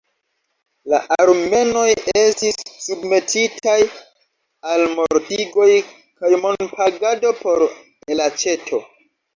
La 0.93 0.99
armenoj 1.23 1.83
estis 2.21 2.57
submetitaj 2.87 3.77
al 4.73 4.87
mortigoj 4.97 5.71
kaj 5.87 6.35
monpagado 6.49 7.39
por 7.45 7.69
elaĉeto. 7.71 8.87